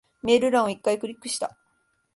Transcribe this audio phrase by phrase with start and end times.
[0.23, 1.55] メール欄を一回クリックした。